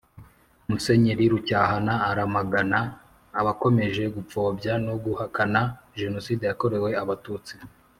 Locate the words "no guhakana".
4.85-5.61